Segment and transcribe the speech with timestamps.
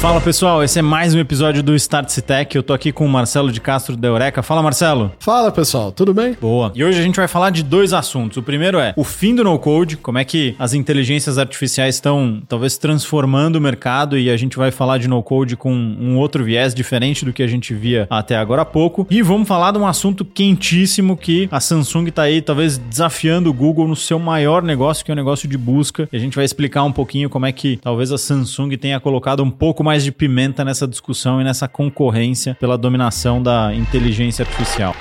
[0.00, 2.54] Fala pessoal, esse é mais um episódio do Start Tech.
[2.54, 4.44] Eu tô aqui com o Marcelo de Castro da Eureka.
[4.44, 5.10] Fala Marcelo.
[5.18, 6.36] Fala pessoal, tudo bem?
[6.40, 6.70] Boa.
[6.72, 8.36] E hoje a gente vai falar de dois assuntos.
[8.36, 12.78] O primeiro é o fim do no-code, como é que as inteligências artificiais estão talvez
[12.78, 17.24] transformando o mercado e a gente vai falar de no-code com um outro viés diferente
[17.24, 19.04] do que a gente via até agora há pouco.
[19.10, 23.52] E vamos falar de um assunto quentíssimo que a Samsung tá aí talvez desafiando o
[23.52, 26.08] Google no seu maior negócio, que é o negócio de busca.
[26.12, 29.42] E a gente vai explicar um pouquinho como é que talvez a Samsung tenha colocado
[29.42, 34.94] um pouco mais de pimenta nessa discussão e nessa concorrência pela dominação da inteligência artificial.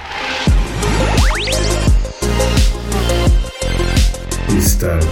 [4.58, 5.04] Start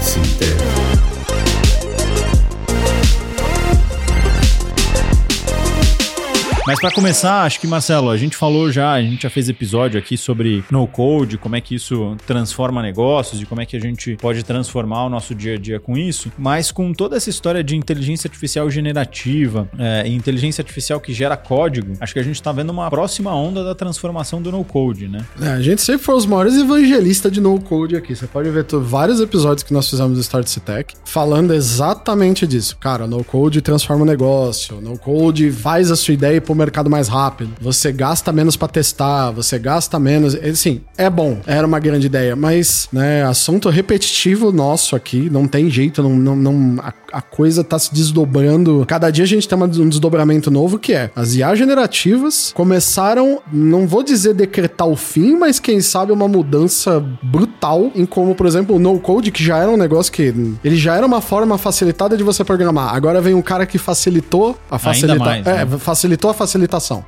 [6.67, 9.99] Mas para começar, acho que Marcelo, a gente falou já, a gente já fez episódio
[9.99, 13.79] aqui sobre no code, como é que isso transforma negócios e como é que a
[13.79, 16.31] gente pode transformar o nosso dia a dia com isso.
[16.35, 21.37] Mas com toda essa história de inteligência artificial generativa é, e inteligência artificial que gera
[21.37, 25.07] código, acho que a gente tá vendo uma próxima onda da transformação do no code,
[25.07, 25.23] né?
[25.39, 28.15] É, a gente sempre foi os maiores evangelistas de no code aqui.
[28.15, 32.75] Você pode ver vários episódios que nós fizemos do Start Tech falando exatamente disso.
[32.77, 37.07] Cara, no code transforma o negócio, no code faz a sua ideia pro mercado mais
[37.07, 40.33] rápido, você gasta menos para testar, você gasta menos.
[40.33, 45.69] Assim, é bom, era uma grande ideia, mas, né, assunto repetitivo nosso aqui, não tem
[45.69, 48.85] jeito, não, não, não a, a, coisa tá se desdobrando.
[48.87, 53.85] Cada dia a gente tem um desdobramento novo que é as IA generativas começaram, não
[53.85, 58.75] vou dizer decretar o fim, mas quem sabe uma mudança brutal em como, por exemplo,
[58.75, 60.33] o no code, que já era um negócio que
[60.63, 62.95] ele já era uma forma facilitada de você programar.
[62.95, 65.77] Agora vem um cara que facilitou a facilitar, é, né?
[65.79, 66.44] facilitou a facilitação.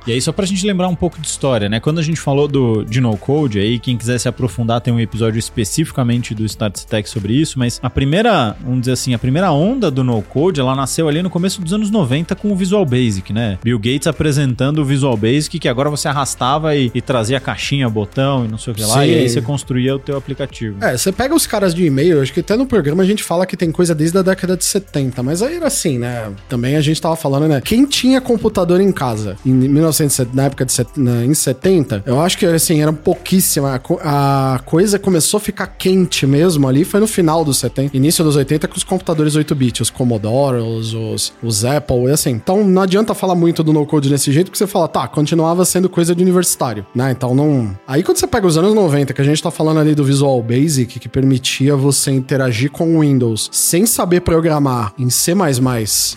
[0.06, 1.80] E aí, só pra gente lembrar um pouco de história, né?
[1.80, 5.38] Quando a gente falou do, de no-code, aí, quem quiser se aprofundar, tem um episódio
[5.38, 9.90] especificamente do Start Tech sobre isso, mas a primeira, vamos dizer assim, a primeira onda
[9.90, 13.58] do no-code, ela nasceu ali no começo dos anos 90 com o Visual Basic, né?
[13.62, 18.44] Bill Gates apresentando o Visual Basic, que agora você arrastava e, e trazia caixinha, botão
[18.44, 19.10] e não sei o que lá, Sim.
[19.10, 20.82] e aí você construía o teu aplicativo.
[20.84, 23.46] É, você pega os caras de e-mail, acho que até no programa a gente fala
[23.46, 26.30] que tem coisa desde a década de 70, mas aí era assim, né?
[26.48, 27.60] Também a gente tava falando, né?
[27.60, 29.27] Quem tinha computador em casa?
[29.44, 33.80] Em 1970, na época de na, em 70, eu acho que assim, era pouquíssima.
[34.02, 38.24] A, a, coisa começou a ficar quente mesmo ali, foi no final dos 70, início
[38.24, 42.30] dos 80, com os computadores 8-bit, os Commodore, os, os, os, Apple, e assim.
[42.30, 45.88] Então não adianta falar muito do no-code desse jeito, porque você fala, tá, continuava sendo
[45.88, 47.10] coisa de universitário, né?
[47.10, 47.76] Então não.
[47.86, 50.42] Aí quando você pega os anos 90, que a gente tá falando ali do Visual
[50.42, 55.34] Basic, que permitia você interagir com Windows sem saber programar em C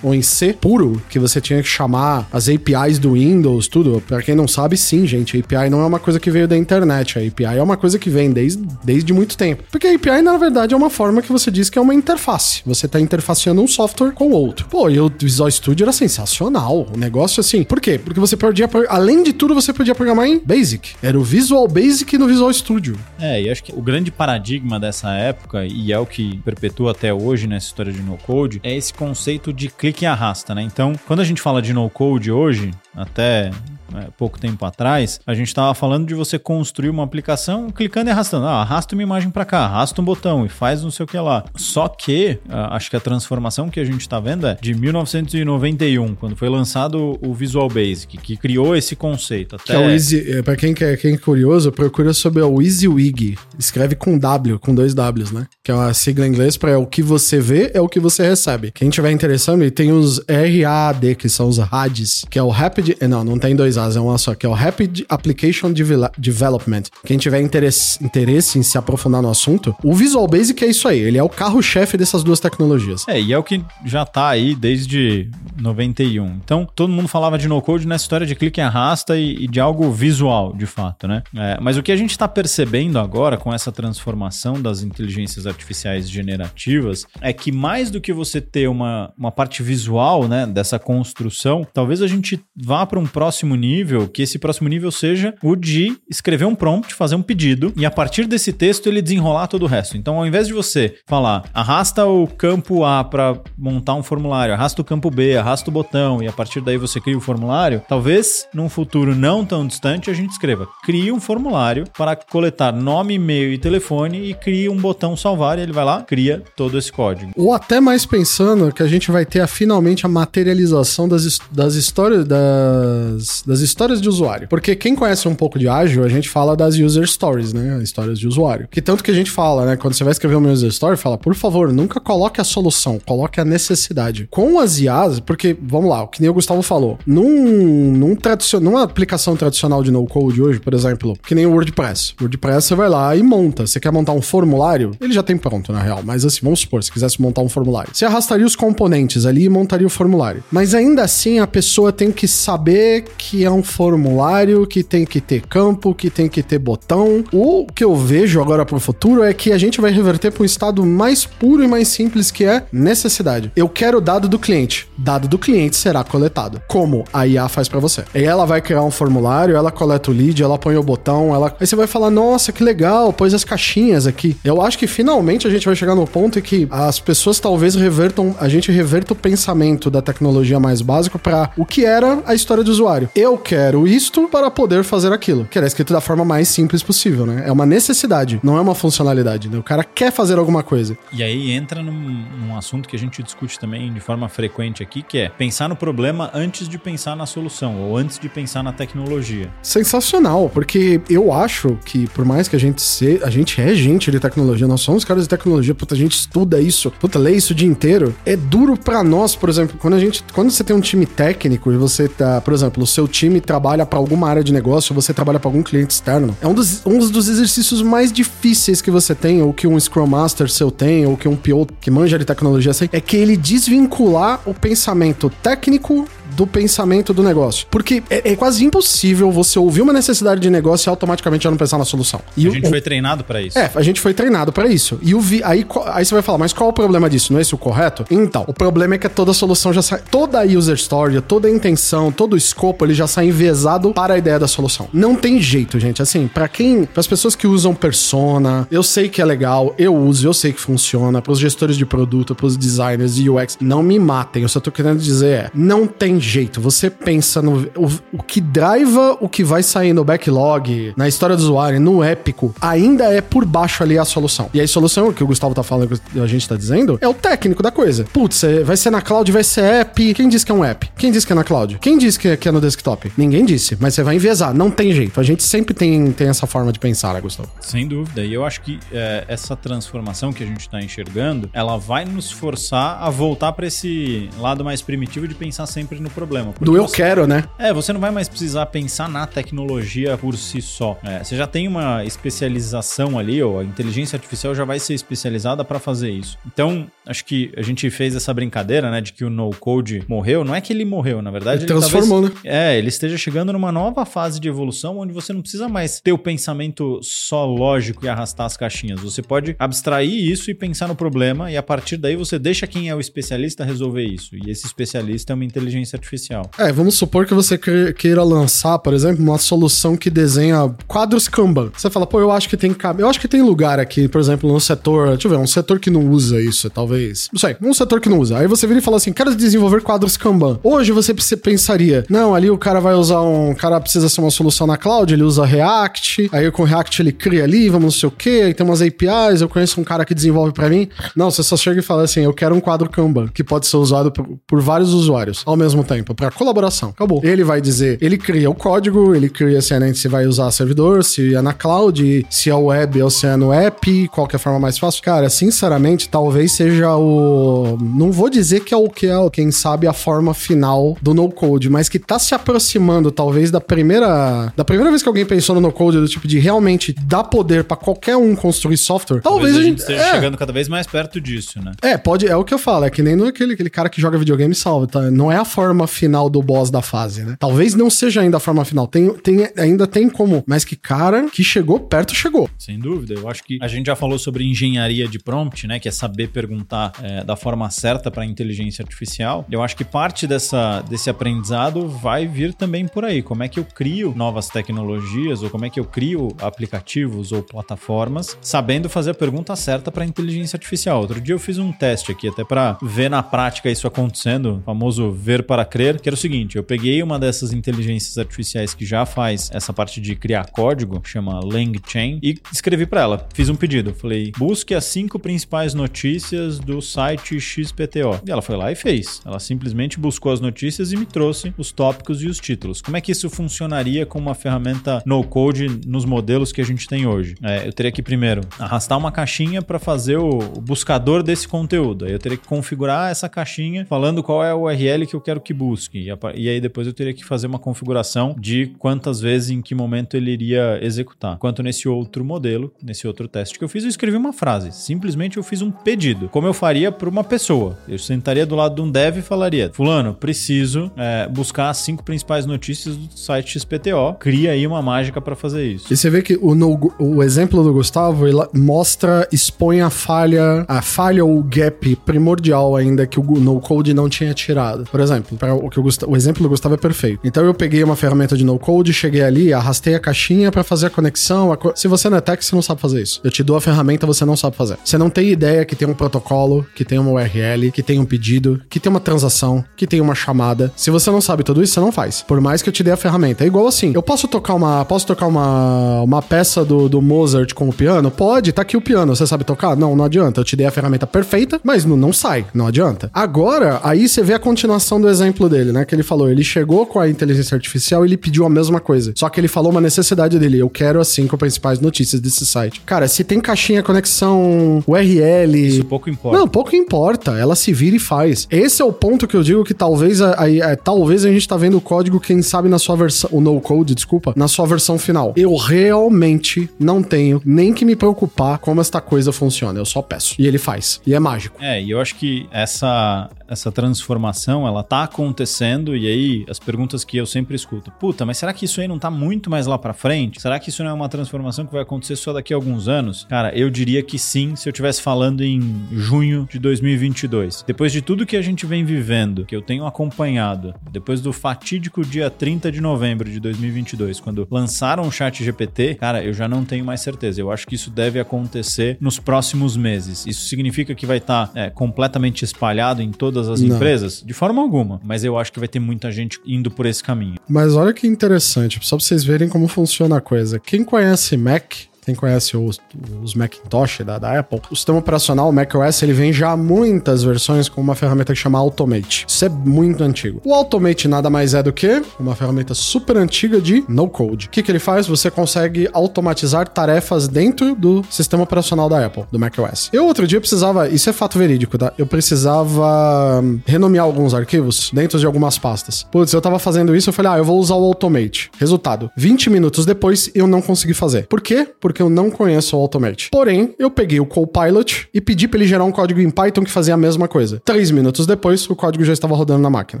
[0.02, 4.02] ou em C puro, que você tinha que chamar as APIs do Windows, tudo.
[4.06, 6.56] Para quem não sabe, sim, gente, a API não é uma coisa que veio da
[6.56, 7.18] internet.
[7.18, 9.64] A API é uma coisa que vem desde, desde muito tempo.
[9.70, 12.62] Porque a API, na verdade, é uma forma que você diz que é uma interface.
[12.66, 14.66] Você tá interfaceando um software com outro.
[14.68, 16.86] Pô, e o Visual Studio era sensacional.
[16.94, 17.64] O negócio assim.
[17.64, 17.98] Por quê?
[17.98, 20.90] Porque você podia, além de tudo, você podia programar em Basic.
[21.02, 22.96] Era o Visual Basic no Visual Studio.
[23.18, 27.12] É, e acho que o grande paradigma dessa época, e é o que perpetua até
[27.12, 30.62] hoje nessa história de no-code, é esse conceito de clique e arrasta, né?
[30.62, 33.50] Então, quando a gente fala de no-code hoje, até
[33.92, 38.12] né, pouco tempo atrás, a gente estava falando de você construir uma aplicação clicando e
[38.12, 38.46] arrastando.
[38.46, 41.18] Ah, arrasta uma imagem para cá, arrasta um botão e faz não sei o que
[41.18, 41.44] lá.
[41.56, 46.36] Só que, acho que a transformação que a gente está vendo é de 1991, quando
[46.36, 49.56] foi lançado o Visual Basic, que criou esse conceito.
[49.56, 49.64] Até...
[49.64, 53.36] Que é o Easy, é, para quem, quer, quem é curioso, procura sobre o EasyWig.
[53.58, 55.46] Escreve com W, com dois Ws, né?
[55.62, 58.26] Que é uma sigla em inglês para o que você vê é o que você
[58.26, 58.70] recebe.
[58.70, 62.96] Quem tiver interessando, tem os RAD, que são os RADs, que é o Rapid...
[63.08, 65.72] Não, não tem dois é uma só, que é o Rapid Application
[66.18, 66.82] Development.
[67.04, 70.98] Quem tiver interesse, interesse em se aprofundar no assunto, o Visual Basic é isso aí,
[70.98, 73.06] ele é o carro-chefe dessas duas tecnologias.
[73.08, 75.30] É, e é o que já tá aí desde
[75.60, 76.26] 91.
[76.44, 79.60] Então, todo mundo falava de no-code nessa história de clique e arrasta e, e de
[79.60, 81.22] algo visual, de fato, né?
[81.34, 86.08] É, mas o que a gente está percebendo agora com essa transformação das inteligências artificiais
[86.08, 91.66] generativas é que mais do que você ter uma, uma parte visual, né, dessa construção,
[91.72, 95.54] talvez a gente vá para um próximo nível nível, que esse próximo nível seja o
[95.54, 99.62] de escrever um prompt, fazer um pedido e a partir desse texto ele desenrolar todo
[99.62, 99.96] o resto.
[99.96, 104.82] Então, ao invés de você falar, arrasta o campo A para montar um formulário, arrasta
[104.82, 108.46] o campo B, arrasta o botão e a partir daí você cria o formulário, talvez
[108.52, 113.52] num futuro não tão distante a gente escreva, crie um formulário para coletar nome, e-mail
[113.52, 117.32] e telefone e crie um botão salvar e ele vai lá, cria todo esse código.
[117.36, 121.74] Ou até mais pensando que a gente vai ter a, finalmente a materialização das, das
[121.74, 124.48] histórias das, das histórias de usuário.
[124.48, 127.80] Porque quem conhece um pouco de ágil, a gente fala das user stories, né?
[127.82, 128.68] Histórias de usuário.
[128.70, 129.76] Que tanto que a gente fala, né?
[129.76, 133.40] Quando você vai escrever uma user story, fala, por favor, nunca coloque a solução, coloque
[133.40, 134.26] a necessidade.
[134.30, 138.60] Com as IAs, porque, vamos lá, o que nem o Gustavo falou, num, num tradicio-
[138.60, 142.14] numa aplicação tradicional de no-code hoje, por exemplo, que nem o WordPress.
[142.20, 143.66] WordPress você vai lá e monta.
[143.66, 144.92] Você quer montar um formulário?
[145.00, 147.90] Ele já tem pronto, na real, mas assim, vamos supor, se quisesse montar um formulário.
[147.92, 150.42] Você arrastaria os componentes ali e montaria o formulário.
[150.50, 155.20] Mas ainda assim, a pessoa tem que saber que é um formulário, que tem que
[155.20, 157.24] ter campo, que tem que ter botão.
[157.32, 160.46] O que eu vejo agora pro futuro é que a gente vai reverter para um
[160.46, 163.52] estado mais puro e mais simples que é necessidade.
[163.54, 164.88] Eu quero o dado do cliente.
[164.96, 166.60] Dado do cliente será coletado.
[166.68, 168.04] Como a IA faz para você.
[168.14, 171.54] E ela vai criar um formulário, ela coleta o lead, ela põe o botão, ela
[171.58, 174.36] aí você vai falar: "Nossa, que legal, pôs as caixinhas aqui".
[174.44, 177.74] Eu acho que finalmente a gente vai chegar no ponto em que as pessoas talvez
[177.74, 182.34] revertam, a gente reverta o pensamento da tecnologia mais básico para o que era a
[182.34, 183.08] história do usuário.
[183.14, 185.46] Eu quero isto para poder fazer aquilo.
[185.50, 187.44] Que era escrito da forma mais simples possível, né?
[187.46, 189.58] É uma necessidade, não é uma funcionalidade, né?
[189.58, 190.96] O cara quer fazer alguma coisa.
[191.12, 195.02] E aí entra num, num assunto que a gente discute também de forma frequente aqui,
[195.02, 198.72] que é pensar no problema antes de pensar na solução, ou antes de pensar na
[198.72, 199.50] tecnologia.
[199.62, 204.10] Sensacional, porque eu acho que por mais que a gente se, a gente é gente
[204.10, 207.52] de tecnologia, nós somos caras de tecnologia, puta, a gente estuda isso, puta, lê isso
[207.52, 208.14] o dia inteiro.
[208.24, 211.72] É duro pra nós, por exemplo, quando a gente, quando você tem um time técnico
[211.72, 215.12] e você tá, por exemplo, o seu time trabalha pra alguma área de negócio, você
[215.12, 219.14] trabalha pra algum cliente externo, é um dos, um dos exercícios mais difíceis que você
[219.14, 222.24] tem, ou que um Scrum Master seu tem, ou que um PO que manja de
[222.24, 226.06] tecnologia tem, é que ele desvincular o pensamento técnico
[226.36, 227.66] do pensamento do negócio.
[227.70, 231.56] Porque é, é quase impossível você ouvir uma necessidade de negócio e automaticamente já não
[231.58, 232.20] pensar na solução.
[232.36, 233.58] E a o- gente foi treinado pra isso.
[233.58, 234.98] é, a gente foi treinado pra isso.
[235.02, 237.32] E o vi, aí, aí você vai falar, mas qual o problema disso?
[237.32, 238.04] Não é esse o correto?
[238.08, 241.50] Então, o problema é que toda solução já sai, toda a user story, toda a
[241.50, 244.88] intenção, todo o escopo, ele já sai enviesado para a ideia da solução.
[244.92, 246.00] Não tem jeito, gente.
[246.02, 249.94] Assim, pra quem, para as pessoas que usam persona, eu sei que é legal, eu
[249.94, 253.98] uso, eu sei que funciona, pros gestores de produto, pros designers de UX, não me
[253.98, 254.42] matem.
[254.42, 256.60] Eu só tô querendo dizer é, não tem jeito.
[256.60, 261.36] Você pensa no o, o que driva o que vai sair no backlog, na história
[261.36, 264.48] do usuário, no épico, ainda é por baixo ali a solução.
[264.54, 267.14] E a solução, que o Gustavo tá falando, que a gente tá dizendo, é o
[267.14, 268.04] técnico da coisa.
[268.12, 270.14] Putz, é- vai ser na cloud, vai ser app.
[270.14, 270.90] Quem disse que é um app?
[270.96, 271.78] Quem disse que é na cloud?
[271.80, 272.99] Quem disse que é, que é no desktop?
[273.16, 274.52] Ninguém disse, mas você vai enviesar.
[274.54, 275.18] Não tem jeito.
[275.20, 277.50] A gente sempre tem, tem essa forma de pensar, né, Gustavo?
[277.60, 278.22] Sem dúvida.
[278.24, 282.30] E eu acho que é, essa transformação que a gente está enxergando, ela vai nos
[282.30, 286.52] forçar a voltar para esse lado mais primitivo de pensar sempre no problema.
[286.60, 287.44] Do eu você- quero, né?
[287.58, 290.98] É, você não vai mais precisar pensar na tecnologia por si só.
[291.02, 295.64] É, você já tem uma especialização ali, ou a inteligência artificial já vai ser especializada
[295.64, 296.38] para fazer isso.
[296.46, 300.44] Então, acho que a gente fez essa brincadeira, né, de que o no-code morreu.
[300.44, 301.60] Não é que ele morreu, na verdade.
[301.62, 305.40] Ele transformou, talvez, É, ele esteja chegando numa nova fase de evolução onde você não
[305.40, 309.00] precisa mais ter o pensamento só lógico e arrastar as caixinhas.
[309.00, 312.88] Você pode abstrair isso e pensar no problema, e a partir daí você deixa quem
[312.88, 314.36] é o especialista resolver isso.
[314.36, 316.50] E esse especialista é uma inteligência artificial.
[316.58, 321.28] É, vamos supor que você que- queira lançar, por exemplo, uma solução que desenha quadros
[321.28, 321.70] Kanban.
[321.76, 324.50] Você fala, pô, eu acho que tem eu acho que tem lugar aqui, por exemplo,
[324.52, 327.28] no setor, deixa eu ver, um setor que não usa isso, talvez.
[327.32, 328.38] Não sei, um setor que não usa.
[328.38, 330.58] Aí você vira e fala assim, quero desenvolver quadros Kanban.
[330.62, 334.30] Hoje você pensaria, não, ali o cara vai usar um, o cara precisa ser uma
[334.30, 338.08] solução na cloud, ele usa React, aí com React ele cria ali, vamos não sei
[338.08, 340.88] o quê, aí tem umas APIs, eu conheço um cara que desenvolve pra mim.
[341.14, 343.76] Não, você só chega e fala assim, eu quero um quadro Kanban, que pode ser
[343.76, 346.90] usado por, por vários usuários ao mesmo tempo, pra colaboração.
[346.90, 347.20] Acabou.
[347.24, 351.04] Ele vai dizer, ele cria o código, ele cria se, é, se vai usar servidor,
[351.04, 354.38] se é na cloud, se é web ou se é no app, qual que é
[354.38, 355.02] forma mais fácil.
[355.02, 357.76] Cara, sinceramente, talvez seja o...
[357.80, 361.68] Não vou dizer que é o que é, quem sabe, a forma final do no-code,
[361.68, 362.69] mas que tá se aproximando,
[363.14, 364.52] talvez, da primeira...
[364.56, 367.76] Da primeira vez que alguém pensou no no-code, do tipo de realmente dar poder pra
[367.76, 369.78] qualquer um construir software, talvez, a gente...
[369.78, 370.10] esteja é.
[370.12, 371.72] chegando cada vez mais perto disso, né?
[371.82, 374.00] É, pode, é o que eu falo, é que nem no aquele, aquele cara que
[374.00, 375.10] joga videogame salva, tá?
[375.10, 377.36] Não é a forma final do boss da fase, né?
[377.38, 381.28] Talvez não seja ainda a forma final, tem, tem, ainda tem como, mas que cara
[381.30, 382.48] que chegou perto, chegou.
[382.58, 383.14] Sem dúvida.
[383.14, 385.78] Eu acho que a gente já falou sobre engenharia de prompt, né?
[385.78, 389.46] Que é saber perguntar é, da forma certa para inteligência artificial.
[389.50, 393.22] Eu acho que parte dessa, desse aprendizado vai vir também por aí.
[393.22, 397.42] Como é que eu crio novas tecnologias ou como é que eu crio aplicativos ou
[397.42, 401.00] plataformas sabendo fazer a pergunta certa para a inteligência artificial.
[401.00, 404.62] Outro dia eu fiz um teste aqui até para ver na prática isso acontecendo, o
[404.62, 408.84] famoso ver para crer, que era o seguinte: eu peguei uma dessas inteligências artificiais que
[408.84, 413.28] já faz essa parte de criar código, chama LangChain, e escrevi para ela.
[413.32, 413.94] Fiz um pedido.
[413.94, 418.20] Falei, busque as cinco principais notícias do site XPTO.
[418.26, 419.22] E ela foi lá e fez.
[419.24, 422.49] Ela simplesmente buscou as notícias e me trouxe os tópicos e os títulos.
[422.82, 427.06] Como é que isso funcionaria com uma ferramenta no-code nos modelos que a gente tem
[427.06, 427.34] hoje?
[427.42, 432.04] É, eu teria que primeiro arrastar uma caixinha para fazer o, buscador desse conteúdo.
[432.04, 435.40] Aí eu teria que configurar essa caixinha falando qual é a URL que eu quero
[435.40, 435.98] que busque.
[435.98, 439.74] E, e aí depois eu teria que fazer uma configuração de quantas vezes, em que
[439.74, 441.34] momento ele iria executar.
[441.34, 444.72] Enquanto nesse outro modelo, nesse outro teste que eu fiz, eu escrevi uma frase.
[444.72, 447.78] Simplesmente eu fiz um pedido, como eu faria para uma pessoa.
[447.88, 452.04] Eu sentaria do lado de um dev e falaria: Fulano, preciso é, buscar as cinco
[452.04, 454.14] principais notícias do site XPTO.
[454.18, 455.92] Cria aí uma mágica para fazer isso.
[455.92, 460.82] E você vê que o, no, o exemplo do Gustavo mostra, expõe a falha, a
[460.82, 464.84] falha ou gap primordial ainda que o no-code não tinha tirado.
[464.90, 467.20] Por exemplo, para o que o, o exemplo do Gustavo é perfeito.
[467.24, 470.90] Então eu peguei uma ferramenta de no-code, cheguei ali, arrastei a caixinha para fazer a
[470.90, 471.52] conexão.
[471.52, 471.72] A co...
[471.74, 473.20] Se você não é tech, você não sabe fazer isso.
[473.22, 474.78] Eu te dou a ferramenta, você não sabe fazer.
[474.84, 478.04] Você não tem ideia que tem um protocolo, que tem uma URL, que tem um
[478.04, 480.72] pedido, que tem uma transação, que tem uma chamada.
[480.76, 482.19] Se você não sabe tudo isso, você não faz.
[482.22, 483.44] Por mais que eu te dê a ferramenta.
[483.44, 483.92] É igual assim.
[483.94, 488.10] Eu posso tocar uma, posso tocar uma, uma peça do, do Mozart com o piano?
[488.10, 489.14] Pode, tá aqui o piano.
[489.14, 489.76] Você sabe tocar?
[489.76, 490.40] Não, não adianta.
[490.40, 493.10] Eu te dei a ferramenta perfeita, mas não, não sai, não adianta.
[493.12, 495.84] Agora, aí você vê a continuação do exemplo dele, né?
[495.84, 499.12] Que ele falou, ele chegou com a inteligência artificial e ele pediu a mesma coisa.
[499.16, 500.58] Só que ele falou uma necessidade dele.
[500.58, 502.80] Eu quero as cinco principais notícias desse site.
[502.84, 505.54] Cara, se tem caixinha, conexão, URL.
[505.54, 506.38] Isso pouco importa.
[506.38, 507.32] Não, pouco importa.
[507.32, 508.46] Ela se vira e faz.
[508.50, 511.46] Esse é o ponto que eu digo que talvez a, a, a talvez a gente
[511.46, 513.30] tá vendo o código, quem sabe, na sua versão.
[513.32, 515.32] O no code, desculpa, na sua versão final.
[515.36, 519.78] Eu realmente não tenho nem que me preocupar como esta coisa funciona.
[519.78, 520.34] Eu só peço.
[520.38, 521.00] E ele faz.
[521.06, 521.56] E é mágico.
[521.60, 527.04] É, e eu acho que essa, essa transformação, ela tá acontecendo, e aí as perguntas
[527.04, 527.90] que eu sempre escuto.
[527.90, 530.40] Puta, mas será que isso aí não tá muito mais lá pra frente?
[530.40, 533.26] Será que isso não é uma transformação que vai acontecer só daqui a alguns anos?
[533.28, 537.64] Cara, eu diria que sim, se eu estivesse falando em junho de 2022.
[537.66, 542.04] Depois de tudo que a gente vem vivendo, que eu tenho acompanhado, depois do fatídico
[542.04, 546.64] dia 30 de novembro de 2022, quando lançaram o chat GPT, cara, eu já não
[546.64, 547.40] tenho mais certeza.
[547.40, 550.24] Eu acho que isso deve acontecer nos próximos meses.
[550.26, 553.76] Isso significa que vai estar tá, é, completamente espalhado em todas as não.
[553.76, 554.22] empresas?
[554.24, 555.00] De forma alguma.
[555.04, 557.36] Mas eu acho que vai ter muita gente indo por esse caminho.
[557.48, 560.58] Mas olha que interessante, só pra vocês verem como funciona a coisa.
[560.58, 561.74] Quem conhece Mac
[562.10, 562.80] quem conhece os,
[563.22, 567.22] os Macintosh da, da, Apple, o sistema operacional o macOS ele vem já há muitas
[567.22, 569.24] versões com uma ferramenta que chama Automate.
[569.28, 570.40] Isso é muito antigo.
[570.44, 574.46] O Automate nada mais é do que uma ferramenta super antiga de no code.
[574.46, 575.06] O que, que ele faz?
[575.06, 579.90] Você consegue automatizar tarefas dentro do sistema operacional da Apple, do macOS.
[579.92, 581.92] Eu outro dia precisava, isso é fato verídico, tá?
[581.96, 586.02] Eu precisava hum, renomear alguns arquivos dentro de algumas pastas.
[586.10, 588.50] Putz, eu tava fazendo isso, eu falei, ah, eu vou usar o Automate.
[588.58, 591.26] Resultado, 20 minutos depois eu não consegui fazer.
[591.26, 591.68] Por quê?
[591.80, 593.28] Porque porque eu não conheço o Automate.
[593.30, 596.70] Porém, eu peguei o Copilot e pedi para ele gerar um código em Python que
[596.70, 597.60] fazia a mesma coisa.
[597.62, 600.00] Três minutos depois, o código já estava rodando na máquina.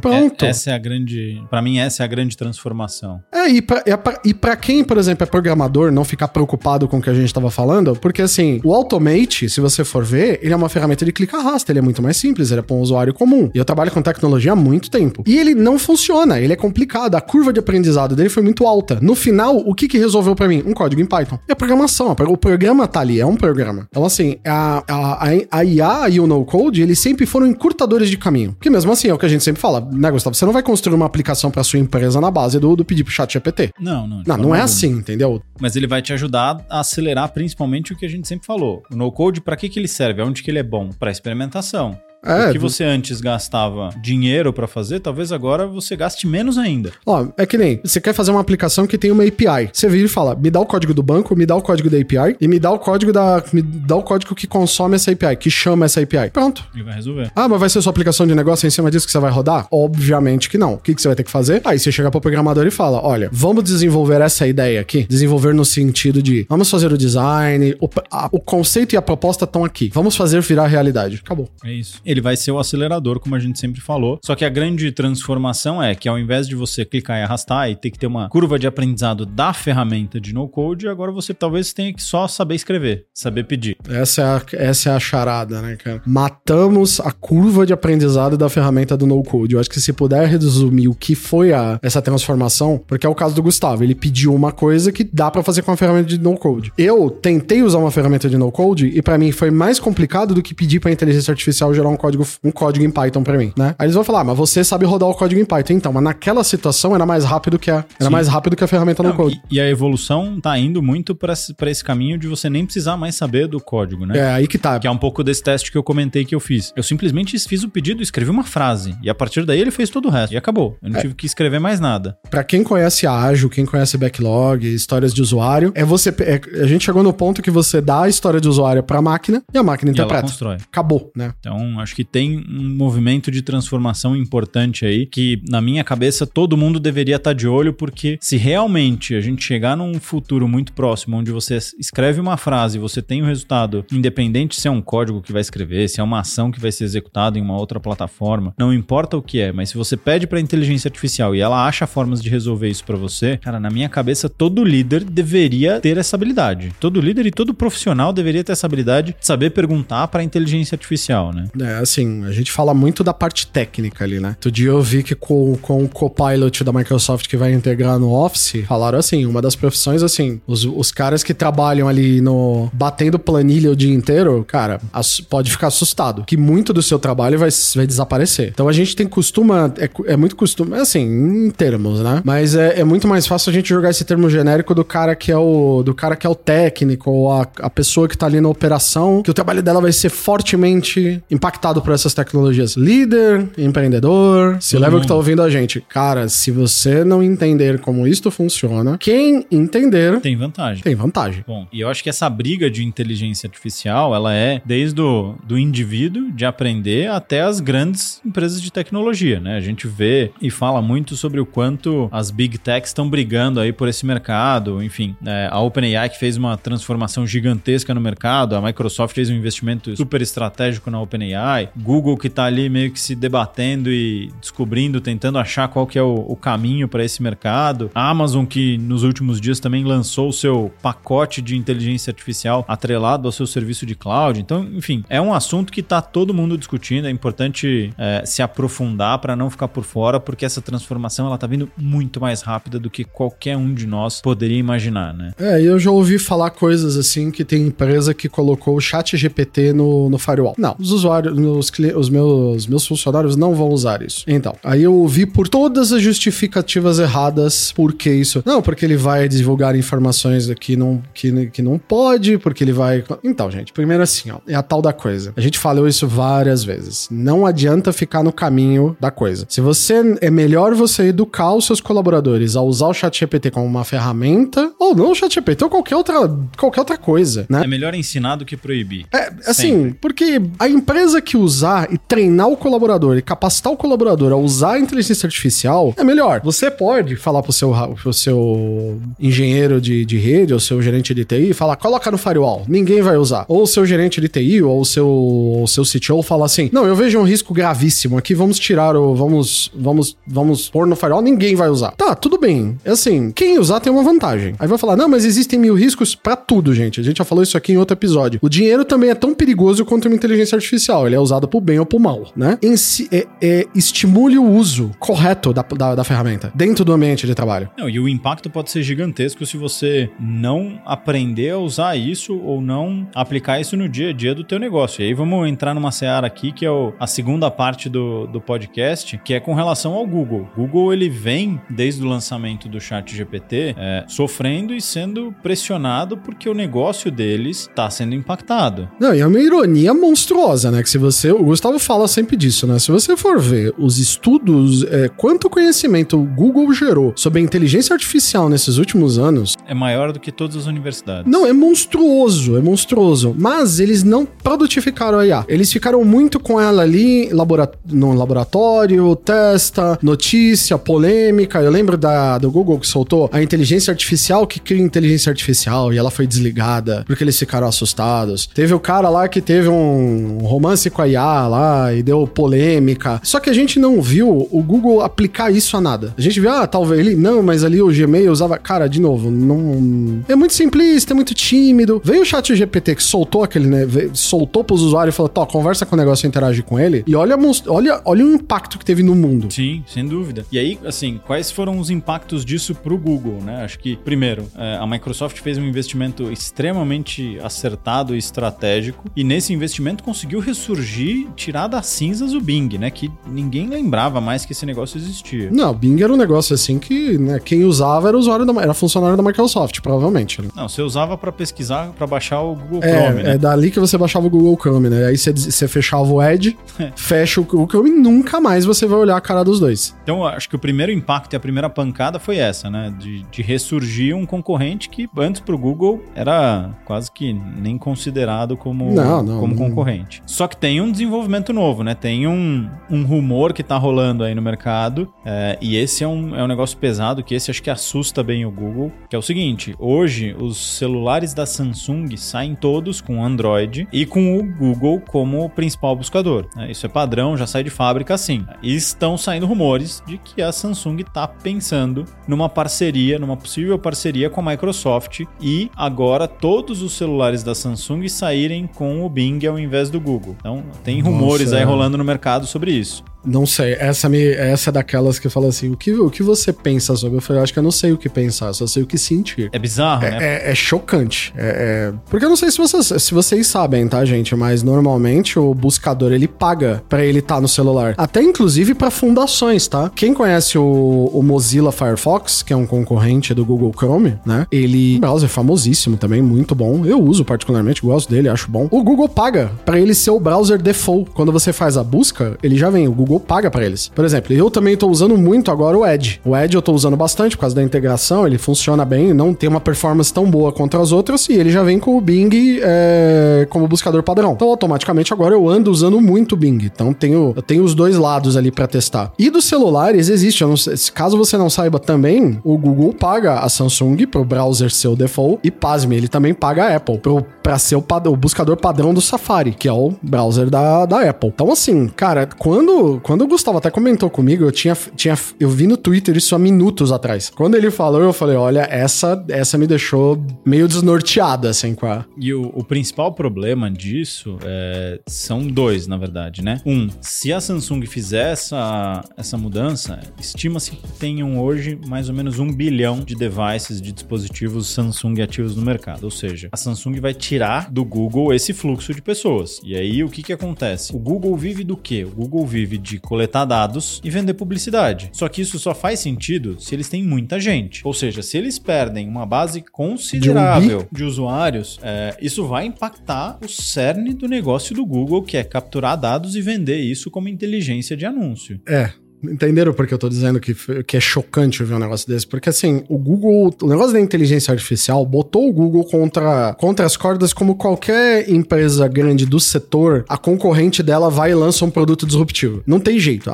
[0.00, 0.44] Pronto.
[0.44, 1.42] É, essa é a grande.
[1.50, 3.20] Para mim, essa é a grande transformação.
[3.30, 3.82] É, e pra,
[4.24, 7.26] e pra quem, por exemplo, é programador, não ficar preocupado com o que a gente
[7.26, 11.12] estava falando, porque assim, o Automate, se você for ver, ele é uma ferramenta de
[11.12, 13.50] clica-arrasta, ele é muito mais simples, ele é para um usuário comum.
[13.54, 15.22] E eu trabalho com tecnologia há muito tempo.
[15.26, 18.98] E ele não funciona, ele é complicado, a curva de aprendizado dele foi muito alta.
[19.02, 20.62] No final, o que que resolveu para mim?
[20.64, 21.38] Um código em Python.
[21.48, 23.86] E a programação, o programa tá ali, é um programa.
[23.88, 28.56] Então, assim, a, a, a IA e o no-code, eles sempre foram encurtadores de caminho.
[28.60, 30.34] Que mesmo assim, é o que a gente sempre fala, né, Gustavo?
[30.34, 33.12] Você não vai construir uma aplicação para sua empresa na base do, do pedir pro
[33.12, 33.70] chat GPT.
[33.78, 34.22] Não, não.
[34.26, 35.40] Não, não é assim, entendeu?
[35.60, 38.82] Mas ele vai te ajudar a acelerar principalmente o que a gente sempre falou.
[38.90, 40.22] O no-code, para que, que ele serve?
[40.22, 40.90] Onde que ele é bom?
[40.98, 41.98] Para experimentação.
[42.24, 46.92] É, o que você antes gastava dinheiro para fazer, talvez agora você gaste menos ainda.
[47.06, 49.70] Ó, é que nem, você quer fazer uma aplicação que tem uma API.
[49.72, 51.98] Você vira e fala, me dá o código do banco, me dá o código da
[51.98, 55.36] API e me dá o código da me dá o código que consome essa API,
[55.36, 56.30] que chama essa API.
[56.32, 56.64] Pronto.
[56.74, 57.30] E vai resolver.
[57.34, 59.66] Ah, mas vai ser sua aplicação de negócio em cima disso que você vai rodar?
[59.70, 60.74] Obviamente que não.
[60.74, 61.62] O que, que você vai ter que fazer?
[61.64, 65.64] Aí você chega pro programador e fala, olha, vamos desenvolver essa ideia aqui, desenvolver no
[65.64, 69.90] sentido de, vamos fazer o design, o, a, o conceito e a proposta estão aqui.
[69.94, 71.20] Vamos fazer virar realidade.
[71.24, 71.48] Acabou.
[71.64, 72.00] É isso.
[72.10, 74.18] Ele vai ser o acelerador como a gente sempre falou.
[74.24, 77.76] Só que a grande transformação é que ao invés de você clicar e arrastar e
[77.76, 81.92] ter que ter uma curva de aprendizado da ferramenta de no-code, agora você talvez tenha
[81.92, 83.76] que só saber escrever, saber pedir.
[83.88, 86.02] Essa é a, essa é a charada, né, cara?
[86.04, 89.54] Matamos a curva de aprendizado da ferramenta do no-code.
[89.54, 93.14] Eu acho que se puder resumir o que foi a, essa transformação, porque é o
[93.14, 96.18] caso do Gustavo, ele pediu uma coisa que dá para fazer com a ferramenta de
[96.18, 96.72] no-code.
[96.76, 100.54] Eu tentei usar uma ferramenta de no-code e para mim foi mais complicado do que
[100.54, 103.74] pedir para inteligência artificial gerar um código, um código em Python pra mim, né?
[103.78, 105.74] Aí eles vão falar, ah, mas você sabe rodar o código em Python.
[105.74, 108.10] Então, mas naquela situação era mais rápido que a, era Sim.
[108.10, 109.40] mais rápido que a ferramenta no Não, code.
[109.50, 113.14] e, e a evolução tá indo muito pra esse, caminho de você nem precisar mais
[113.14, 114.18] saber do código, né?
[114.18, 114.78] É aí que tá.
[114.78, 116.72] Que é um pouco desse teste que eu comentei que eu fiz.
[116.76, 118.94] Eu simplesmente fiz o pedido, escrevi uma frase.
[119.02, 120.32] E a partir daí ele fez todo o resto.
[120.32, 120.76] E acabou.
[120.82, 121.02] Eu não É.
[121.02, 122.16] tive que escrever mais nada.
[122.30, 126.10] Pra quem conhece ágil, quem conhece backlog, histórias de usuário, é você.
[126.20, 129.42] é- a gente chegou no ponto que você dá a história de usuário pra máquina
[129.52, 130.22] e a máquina E ela interpreta.
[130.28, 130.56] constrói.
[130.56, 131.32] Acabou, né?
[131.40, 136.56] Então, acho que tem um movimento de transformação importante aí, que na minha cabeça todo
[136.56, 141.16] mundo deveria estar de olho, porque se realmente a gente chegar num futuro muito próximo,
[141.16, 145.22] onde você escreve uma frase e você tem o resultado, independente se é um código
[145.22, 148.54] que vai escrever, se é uma ação que vai ser executada em uma outra plataforma,
[148.58, 151.86] não importa o que é, mas se você pede para inteligência artificial e ela acha
[151.86, 156.16] formas de resolver isso para você, cara, na minha cabeça todo líder deveria ter essa
[156.16, 156.72] habilidade.
[156.80, 161.32] Todo líder e todo profissional deveria ter essa habilidade de saber perguntar para inteligência artificial,
[161.32, 161.46] né?
[161.60, 164.30] É, assim, a gente fala muito da parte técnica ali, né?
[164.30, 168.12] Outro dia eu vi que com, com o Copilot da Microsoft que vai integrar no
[168.12, 172.70] Office, falaram assim, uma das profissões, assim, os, os caras que trabalham ali no...
[172.72, 177.38] batendo planilha o dia inteiro, cara, ass- pode ficar assustado, que muito do seu trabalho
[177.38, 178.48] vai, vai desaparecer.
[178.48, 182.22] Então a gente tem costuma, é, é muito costume, é assim, em termos, né?
[182.24, 185.30] Mas é, é muito mais fácil a gente jogar esse termo genérico do cara que
[185.30, 188.40] é o, do cara que é o técnico, ou a, a pessoa que tá ali
[188.40, 192.74] na operação, que o trabalho dela vai ser fortemente impactado por essas tecnologias.
[192.74, 195.80] Líder, empreendedor, se leva que tá ouvindo a gente.
[195.88, 200.82] Cara, se você não entender como isto funciona, quem entender Tem vantagem.
[200.82, 201.44] tem vantagem.
[201.46, 205.58] Bom, e eu acho que essa briga de inteligência artificial, ela é desde o do
[205.58, 209.56] indivíduo de aprender até as grandes empresas de tecnologia, né?
[209.56, 213.72] A gente vê e fala muito sobre o quanto as big techs estão brigando aí
[213.72, 215.48] por esse mercado, enfim, né?
[215.50, 220.22] a OpenAI que fez uma transformação gigantesca no mercado, a Microsoft fez um investimento super
[220.22, 225.68] estratégico na OpenAI, Google que tá ali meio que se debatendo e descobrindo, tentando achar
[225.68, 229.60] qual que é o, o caminho para esse mercado, a Amazon que nos últimos dias
[229.60, 234.40] também lançou o seu pacote de inteligência artificial atrelado ao seu serviço de cloud.
[234.40, 237.06] Então, enfim, é um assunto que tá todo mundo discutindo.
[237.06, 241.46] É importante é, se aprofundar para não ficar por fora, porque essa transformação ela tá
[241.46, 245.32] vindo muito mais rápida do que qualquer um de nós poderia imaginar, né?
[245.38, 249.72] É, eu já ouvi falar coisas assim que tem empresa que colocou o chat GPT
[249.72, 250.54] no, no firewall.
[250.56, 251.36] Não, os usuários,
[251.70, 254.24] cli- os meus, meus funcionários não vão usar isso.
[254.26, 258.42] Então, aí eu ouvi por todas as justificativas erradas por que isso.
[258.44, 263.04] Não, porque ele vai divulgar informações que não, que, que não pode, porque ele vai.
[263.22, 265.32] Então, gente, primeiro assim, ó, é a tal da coisa.
[265.36, 267.08] A gente falou isso várias vezes.
[267.10, 269.46] Não adianta ficar no caminho da coisa.
[269.48, 273.66] Se você é melhor você educar os seus colaboradores a usar o chat GPT como
[273.66, 276.14] uma ferramenta, ou não o chat GPT, ou qualquer outra,
[276.56, 277.62] qualquer outra coisa, né?
[277.64, 279.06] É melhor ensinar do que proibir.
[279.12, 279.98] É, assim, Sempre.
[280.00, 284.72] porque a empresa que usar e treinar o colaborador e capacitar o colaborador a usar
[284.72, 286.40] a inteligência artificial é melhor.
[286.44, 291.24] Você pode falar pro seu, pro seu engenheiro de, de rede ou seu gerente de
[291.24, 293.44] TI, falar, coloca no firewall, ninguém vai usar.
[293.48, 296.94] Ou o seu gerente de TI ou o seu, seu CTO fala assim, não, eu
[296.94, 301.54] vejo um risco gravíssimo aqui, vamos tirar o, vamos, vamos, vamos pôr no firewall, ninguém
[301.54, 301.92] vai usar.
[301.92, 302.78] Tá, tudo bem.
[302.84, 304.54] É assim, quem usar tem uma vantagem.
[304.58, 307.00] Aí vai falar, não, mas existem mil riscos pra tudo, gente.
[307.00, 308.38] A gente já falou isso aqui em outro episódio.
[308.42, 311.06] O dinheiro também é tão perigoso quanto uma inteligência artificial.
[311.06, 312.58] Ele é usado pro bem ou pro mal, né?
[312.62, 317.26] Em si, é, é, estimule o uso correto da, da, da ferramenta dentro do ambiente
[317.26, 317.70] de trabalho.
[317.78, 322.60] Não, e o impacto pode ser gigantesco se você não aprender a usar isso ou
[322.60, 325.02] não aplicar isso no dia a dia do teu negócio.
[325.02, 328.40] E aí vamos entrar numa seara aqui que é o- a segunda parte do, do
[328.40, 330.48] podcast, que é com relação ao Google.
[330.56, 336.48] Google ele vem desde o lançamento do Chat GPT é, sofrendo e sendo pressionado porque
[336.48, 338.88] o negócio deles está sendo impactado.
[339.00, 340.82] Não, e é uma ironia monstruosa, né?
[340.82, 341.09] Que se você.
[341.32, 342.78] O Gustavo fala sempre disso, né?
[342.78, 347.92] Se você for ver os estudos, é, quanto conhecimento o Google gerou sobre a inteligência
[347.94, 351.30] artificial nesses últimos anos, É maior do que todas as universidades.
[351.30, 353.34] Não, é monstruoso, é monstruoso.
[353.38, 355.44] Mas eles não produtificaram a IA.
[355.48, 361.60] Eles ficaram muito com ela ali labora- no laboratório, testa, notícia, polêmica.
[361.60, 365.98] Eu lembro da, do Google que soltou a inteligência artificial que cria inteligência artificial e
[365.98, 368.46] ela foi desligada porque eles ficaram assustados.
[368.46, 373.20] Teve o cara lá que teve um romance com a IA lá e deu polêmica.
[373.22, 376.14] Só que a gente não viu o Google aplicar isso a nada.
[376.16, 378.58] A gente viu, ah, talvez ele, não, mas ali o Gmail usava.
[378.58, 380.22] Cara, de novo, não.
[380.28, 382.00] É muito simplista, é muito tímido.
[382.04, 383.86] Veio o chat GPT que soltou aquele, né?
[384.12, 387.02] soltou pros usuários e falou: Tó, conversa com o negócio e interage com ele.
[387.06, 387.36] E olha,
[387.66, 389.52] olha, olha o impacto que teve no mundo.
[389.52, 390.44] Sim, sem dúvida.
[390.52, 393.64] E aí, assim, quais foram os impactos disso pro Google, né?
[393.64, 399.52] Acho que, primeiro, é, a Microsoft fez um investimento extremamente acertado e estratégico, e nesse
[399.52, 402.90] investimento conseguiu ressurgir ressurgir, tirar das cinzas o Bing, né?
[402.90, 405.50] Que ninguém lembrava mais que esse negócio existia.
[405.50, 408.74] Não, o Bing era um negócio assim que né, quem usava era usuário da, era
[408.74, 410.42] funcionário da Microsoft, provavelmente.
[410.42, 410.48] Né?
[410.54, 413.34] Não, você usava para pesquisar, para baixar o Google é, Chrome, né?
[413.34, 415.06] É dali que você baixava o Google Chrome, né?
[415.06, 416.58] Aí você, você fechava o Edge,
[416.96, 419.96] fecha o Google Chrome e nunca mais você vai olhar a cara dos dois.
[420.02, 422.92] Então, acho que o primeiro impacto e a primeira pancada foi essa, né?
[422.98, 428.92] De, de ressurgir um concorrente que antes pro Google era quase que nem considerado como,
[428.92, 429.68] Não, não, como não.
[429.68, 430.22] concorrente.
[430.26, 431.94] Só que tem um desenvolvimento novo, né?
[431.94, 435.12] Tem um, um rumor que tá rolando aí no mercado.
[435.24, 438.44] é, e esse é um, é um negócio pesado, que esse acho que assusta bem
[438.44, 438.92] o Google.
[439.08, 444.38] Que é o seguinte: hoje os celulares da Samsung saem todos com Android e com
[444.38, 446.46] o Google como principal buscador.
[446.56, 446.70] né?
[446.70, 448.44] Isso é padrão, já sai de fábrica assim.
[448.62, 454.30] E estão saindo rumores de que a Samsung tá pensando numa parceria, numa possível parceria
[454.30, 459.58] com a Microsoft e agora todos os celulares da Samsung saírem com o Bing ao
[459.58, 460.36] invés do Google.
[460.38, 461.64] Então, tem rumores Nossa, aí é.
[461.64, 463.04] rolando no mercado sobre isso.
[463.24, 466.52] Não sei, essa, me, essa é daquelas que fala assim: o que, o que você
[466.52, 467.18] pensa sobre?
[467.18, 468.96] Eu falei, eu acho que eu não sei o que pensar, só sei o que
[468.98, 469.48] sentir.
[469.52, 470.18] É bizarro, né?
[470.20, 471.32] É, é- é chocante.
[471.36, 474.34] É- é- Porque eu não sei se vocês, se vocês sabem, tá, gente?
[474.34, 477.94] Mas normalmente o buscador ele paga pra ele estar no celular.
[477.96, 479.90] Até inclusive pra fundações, tá?
[479.94, 484.46] Quem conhece o, o Mozilla Firefox, que é um concorrente do Google Chrome, né?
[484.50, 486.84] Ele é um browser famosíssimo também, muito bom.
[486.86, 488.68] Eu uso particularmente, gosto dele, acho bom.
[488.70, 491.10] O Google paga pra ele ser o browser default.
[491.10, 492.86] Quando você faz a busca, ele já vem.
[492.88, 493.88] O Google paga pra eles.
[493.88, 496.20] Por exemplo, eu também tô usando muito agora o Edge.
[496.24, 499.48] O Edge eu tô usando bastante por causa da integração, ele funciona bem, não tem
[499.48, 502.30] uma performance tão boa contra as outras e ele já vem com o Bing
[502.62, 504.32] é, como buscador padrão.
[504.32, 506.58] Então, automaticamente agora eu ando usando muito o Bing.
[506.64, 509.12] Então, tenho, eu tenho os dois lados ali pra testar.
[509.18, 513.48] E dos celulares existe, sei, se- caso você não saiba também, o Google paga a
[513.48, 517.58] Samsung pro browser ser o default e pasme, ele também paga a Apple pro, pra
[517.58, 521.30] ser o, o buscador padrão do Safari, que é o browser da, da Apple.
[521.34, 525.16] Então, assim, cara, quando, quando o Gustavo até comentou comigo, eu tinha, tinha.
[525.38, 527.30] Eu vi no Twitter isso há minutos atrás.
[527.30, 532.04] Quando ele falou, eu falei: olha, essa, essa me deixou meio desnorteada, assim, com a.
[532.16, 536.60] E o, o principal problema disso é, são dois, na verdade, né?
[536.64, 542.38] Um, se a Samsung fizer essa, essa mudança, estima-se que tenham hoje mais ou menos
[542.38, 546.04] um bilhão de devices, de dispositivos Samsung ativos no mercado.
[546.04, 549.60] Ou seja, a Samsung vai tirar do Google esse fluxo de pessoas.
[549.64, 550.94] E aí, o que que acontece?
[550.94, 552.04] O Google vive do quê?
[552.04, 555.10] O Google vive de coletar dados e vender publicidade.
[555.12, 557.82] Só que isso só faz sentido se eles têm muita gente.
[557.84, 563.48] Ou seja, se eles perdem uma base considerável de usuários, é, isso vai impactar o
[563.48, 568.06] cerne do negócio do Google, que é capturar dados e vender isso como inteligência de
[568.06, 568.60] anúncio.
[568.68, 568.90] É.
[569.22, 570.54] Entenderam por que eu tô dizendo que,
[570.84, 572.26] que é chocante ver um negócio desse?
[572.26, 576.96] Porque assim, o Google, o negócio da inteligência artificial botou o Google contra, contra as
[576.96, 582.06] cordas como qualquer empresa grande do setor, a concorrente dela vai e lança um produto
[582.06, 582.62] disruptivo.
[582.66, 583.30] Não tem jeito.